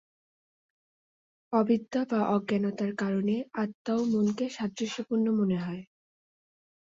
[1.53, 5.83] অবিদ্যা বা অজ্ঞানতার কারণে আত্মা ও মনকে সাদৃশ্যপূর্ণ মনে হয়।